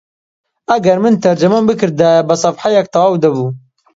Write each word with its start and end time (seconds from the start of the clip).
ئەگەر 0.71 0.97
من 1.03 1.15
تەرجەمەم 1.25 1.63
بکردایە 1.69 2.25
بە 2.27 2.35
سەفحەیەک 2.43 2.87
تەواو 2.93 3.21
دەبوو 3.23 3.49